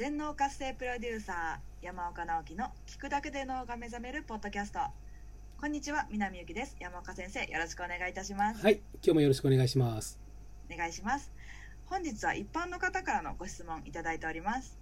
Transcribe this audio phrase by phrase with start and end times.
[0.00, 4.78] 全脳活性プロデューサー山岡直樹の聞くだけで脳が目覚めるポッドキャスト。
[5.60, 6.74] こんにちは南ゆきです。
[6.80, 8.64] 山岡先生よろしくお願いいたします。
[8.64, 10.18] はい、今日もよろしくお願いします。
[10.72, 11.30] お願いします。
[11.84, 14.78] 本日は一般の方からのご質問いただいております。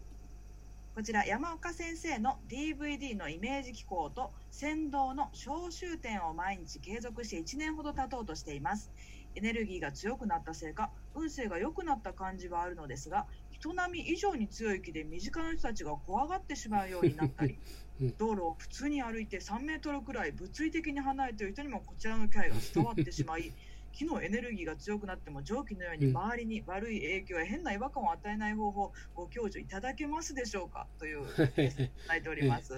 [0.94, 8.92] こちら山岡先生の DVD のイメージ機構と先導の小集点を毎日継続して1年ほど経とうとしています。
[9.34, 13.26] エネルギーが強くなったせいか運勢が良くなった感じはあるのですが
[13.58, 17.58] 人並み以上に強い気で身近な人たちが怖がってしまうようになったり
[18.00, 18.16] うん。
[18.16, 23.52] 道路を普通に歩いて3メートルくらい物理的に離れている人にもこちらの気配が伝わってしまい
[23.92, 26.16] 木のエネルギーが強くなっても蒸気のようにうん。
[26.16, 30.86] 周りに悪い影響や変な違和感を与えない方法をご教授いただけますでしょうか？
[30.98, 32.74] というメッセージいております。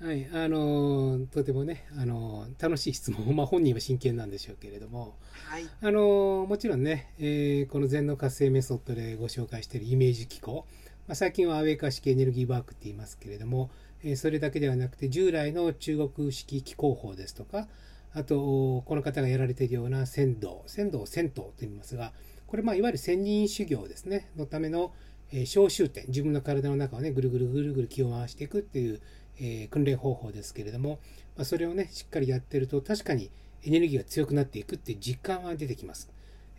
[0.00, 5.16] はい、あのーとてもね、あのー楽しい質問、まあ本人は真剣なんでしょうけれども、
[5.48, 10.66] はい、あのーもちろんね、えーこの全の活性メソッドでご紹介しているイメージ機構、
[11.06, 13.70] まあ、最近はアウェイカー式エネルギーワークって言いますけれども、
[14.02, 17.68] えーそれだけではなくて従来の中国式気候法ですとか、
[18.14, 22.12] あと、この方がやられているような仙道、仙道、銭湯と言いますが、
[22.46, 24.92] これ、まあ、いわゆる仙人修行ですね、のための、
[25.32, 29.00] えー小集点、自分の体の中をね、ぐるぐるぐるぐる気を回していくっていう、
[29.40, 31.00] えー訓練方法ですけれども、
[31.36, 33.30] まあ、それをね、しっかりやってると、確かに
[33.64, 36.08] エネルギーが強くなっていくっていう実感は出てきます。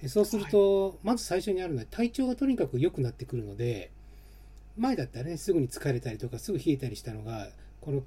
[0.02, 3.92] えそうすると、まず最初にあるのは体調がとにかく良くなってくるので、
[4.78, 7.48] 前だったらね、すぐに疲れたりとか、すぐ冷えたりしたのが、
[7.86, 8.02] この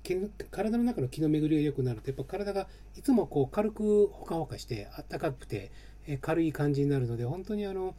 [0.50, 5.70] 体の中の気の巡りが良くなると、やっぱ体がいつもこう軽くほかほかして、あったかくて、
[6.08, 7.94] えー軽い感じになるので、本当にあの、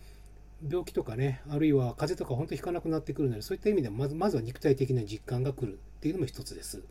[0.70, 6.84] 病気とかね、あるいは風邪とか本当にひかなくなってくるので、そういった意味でもまずまずは肉体的な実感が来るっていうのも一つです。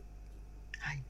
[0.79, 1.03] はい、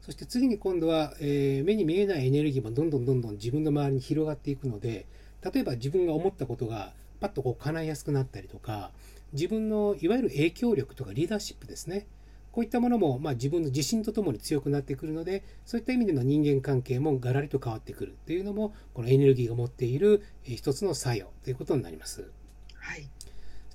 [0.00, 5.06] そして次に今度は、えー目に見えないエネルギーもどんどんどんどん自分の周りに広がっていくので
[5.42, 8.92] 例えば自分が思ったことがパッとこう叶いやすくなったりとか
[9.32, 12.06] 自分のいわゆる影響力とかリーダーシップですね
[12.52, 22.30] こういったものも、まあ、自分の自信とともに強くなってくるのでそういった意味での人間関係もガラリと変わってくるっていうのもこのエネルギーが持っているえー一つの作用ということになります。
[22.74, 23.08] はい、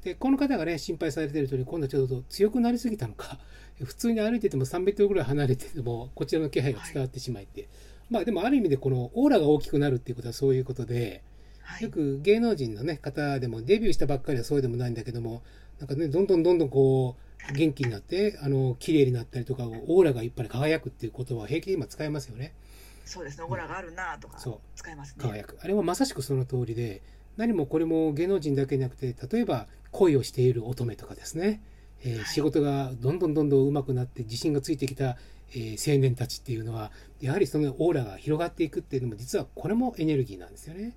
[0.04, 3.40] でこの方がね心配されている通り今度はちょっと強くなりすぎたのか
[3.82, 7.68] 普通に歩いてても3メートルぐらい離れててもこちらの気配が伝わってしまいって、
[8.10, 11.24] まあでもある意味でこのオーラが大きくなるっていうことはそういうことで
[11.62, 11.84] はい。
[11.84, 15.42] よ、く芸能人の、ね、方でもデビューしたばっかりはそうでもないんだけども
[15.80, 22.54] なんかねどんどんどんどんこう元気になってあの綺麗になったりとかオーラがいっぱい輝くっていう言葉は平気で今使えますよね。
[23.06, 24.60] そうですね、オーラがあるなとかそう。
[24.76, 25.24] 使いますね。
[25.24, 25.58] 輝く。
[25.62, 27.04] あれはまさしくその通りで
[27.38, 31.62] 何もこれも芸能人だけじゃなくて例えば恋をしている乙女とかですね、
[32.04, 32.26] えーはい。
[32.26, 35.18] 仕事がどんどんどんどん上手くなって自信がついてきた、
[35.52, 36.92] えー青年たちっていうのは
[37.22, 40.96] やはりそのオーラが広がっていくっていうのも実はこれもエネルギーなんですよね。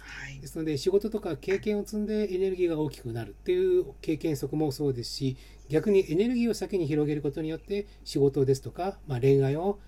[0.00, 0.40] はい。
[0.40, 5.36] で、すので仕事とか経験を積んでエネルギーが大きくなるっていう経験則もそうですし
[5.72, 9.78] 逆にエネルギーを先に広げることによって仕事ですとか、まあ、恋愛を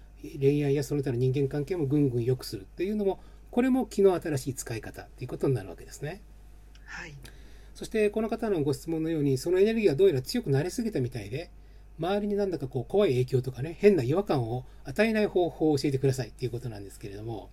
[0.41, 6.23] 恋愛やその他の人間関係もぐんぐん良くするっていうのもこれも気の新しい使い方っていうことになるわけですね。
[6.87, 7.15] はい、
[7.75, 11.51] そしてこの方のご質問のようにそのエネルギーがどうやら強くなりすぎたみたいで
[11.99, 17.51] 周りになんだかこう怖い影響とかね変な違和感を与えない方法を教えてくださいっていうことなんですけれども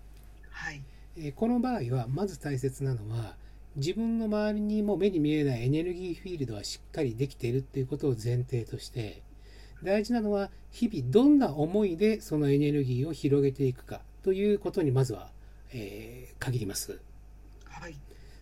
[0.49, 0.81] はい、
[1.17, 3.35] えーこの場合はまず大切なのは
[3.75, 9.21] 自分の周りにも目に見えないエネルギーフィールドはしっかりできているっていうことを前提として
[9.83, 15.29] 大事なのは日々どんな思いでそのエネルギーを広げていくかということにまずは、
[15.73, 16.99] えー限ります。
[17.65, 17.95] はい、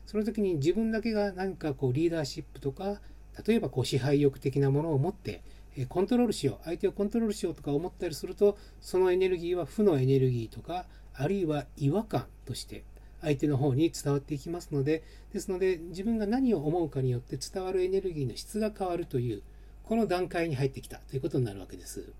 [0.06, 3.02] その時に自分だけが何かこうリーダーシップとか
[3.46, 5.42] 例えばこう支配欲的なものを持って
[5.76, 12.84] えーコントロールしよう相手をコントロールしようとか思ったりするとそのエネルギーは負のエネルギーとかあるいは違和感として
[13.22, 15.04] 相手の方に伝わっていきますので
[15.34, 19.42] ですので自分が何を思うかによって伝わるエネルギーの質が変わるという
[19.84, 22.14] この段階に入ってきたということになるわけです。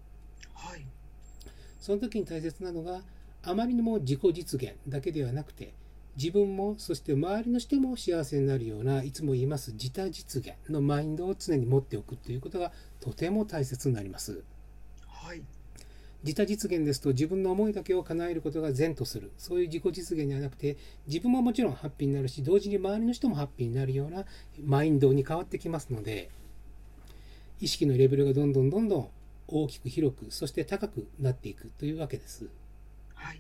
[0.54, 0.86] はい、
[1.80, 3.02] その時に大切なのが
[3.44, 5.74] あまりにも自己実現だけではなくて
[6.18, 14.44] 自分もそして周りの人も幸せになるようないつも言います自他実現のマインドを常に持っておくということがとても大切になります。
[15.08, 15.42] はい、
[16.24, 19.32] 自他実現ですと自分の思いだけを叶えることが善とする。
[19.38, 20.78] そういう自己実現ではなくて
[21.08, 24.26] 自分ももちろんハッピーになるし同時に周りの人もハッピーになるような
[24.64, 26.30] マインドに変わってきますので
[27.62, 29.10] 意識のレベルがどんどんどんどん
[29.48, 32.48] 大きく広くそして高くなっていくというわけです。
[33.16, 33.40] はい、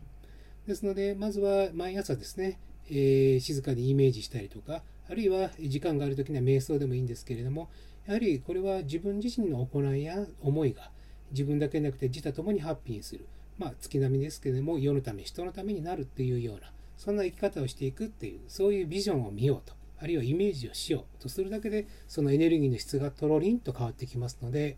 [0.67, 2.59] ですので、まずは毎朝ですね、
[2.89, 7.69] えー静かにイメージしたりとか、あるいは時間があるときには瞑想でもいいんですけれども、
[8.07, 10.91] やはりこれは自分自身の行いや思いが
[11.31, 13.25] 自分だけでなくて自他ともにハッピーにする。
[13.57, 19.79] まあ、月並みですけれども、世のため、人のためになるっていうような、そんな生き方をしていくっていう、そういうビジョンを見ようと。
[20.01, 24.77] あるいはイメージをしようとするだけでそのエネルギーの質がとろりんと変わってきますので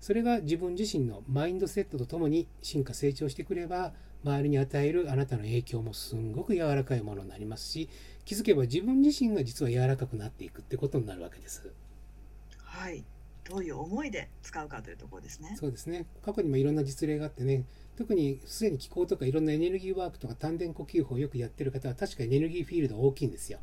[0.00, 3.92] それが自分自身のマインドセットとともに進化成長してくれば
[4.22, 7.88] 周りに与えるあなたの影響もすんごく柔らかいものになりますし
[8.26, 11.72] 気づけば自分自身が実は柔らかくなっていくってことになるわけです。
[12.62, 13.04] はい。
[13.44, 15.54] どういう思いで使うかというところですね。
[15.58, 17.64] そうですね過去にもいろんな実例があってね
[17.96, 23.58] 特にすでに気候とかいろんなエネルギーワークとか丹田呼吸法をよくやってる方は確かエネルギーフィールド大きいんですよ。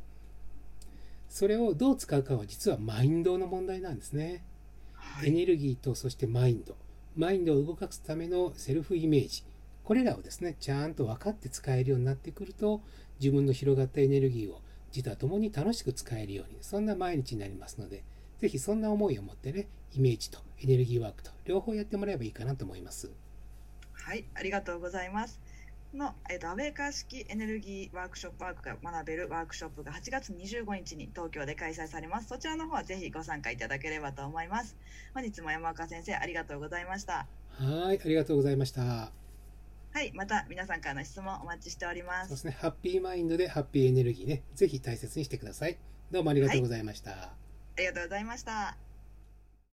[1.27, 4.43] それをどう使うかは実はマインドの問題なんですね。
[4.93, 5.29] はい。
[5.29, 6.75] エネルギーとそしてマインド
[7.15, 9.43] マインドを動かすためのセルフイメージ
[9.83, 12.81] これらをですねちゃんと分かって使えるようになってくると
[13.19, 14.61] 自分の広がったエネルギーを
[14.95, 18.03] 自他ともに楽しく使えるようにそんな毎日になりますので
[18.41, 23.09] ぜひそんな思いを持ってねイメージとエネルギーワークと両方やってもらえばいいかなと思います
[24.03, 25.39] はい、ありがとうございます。
[25.93, 32.27] の、えっ、と、アウェーカー式エネルギーワークショップワークが学べるワークショップが8月25日に東京で開催されます。
[32.27, 34.75] そちらの方はぜひご参加いただければと思います。
[35.13, 37.27] 本日も山岡先生、ありがとうございました。
[37.51, 38.81] はいありがとうございました
[39.93, 42.21] はい、また皆さんからの質問お待ちしておりま。
[42.21, 45.77] そうですすねハッピーマインドでハッピーエネルギーねぜひ大切にしてください
[46.11, 47.33] どうもありがとうございました、あ
[47.81, 48.90] ありがとうございました。